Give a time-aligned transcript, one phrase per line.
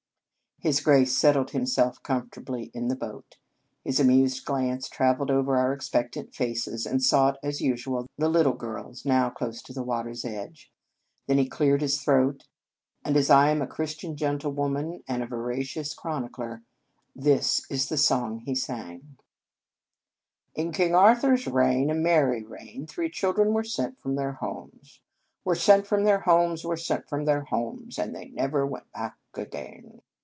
[0.63, 3.37] His Grace settled himself comfort ably in the boat.
[3.83, 9.03] His amused glance travelled over our expectant faces, and sought as usual the little girls,
[9.03, 10.71] now close to the water s edge.
[11.25, 12.43] Then he cleared his throat,
[13.03, 15.25] and, as I am a Chris 121 In Our Convent Days tian gentlewoman, and a
[15.25, 16.61] veracious chronicler,
[17.15, 19.17] this is the song he sang:
[20.53, 24.33] 44 In King Arthur s reign, a merry reign, Three children were sent from their
[24.33, 24.99] homes,
[25.43, 29.17] Were sent from their homes, were sent from their homes, And they never went back
[29.33, 30.01] again.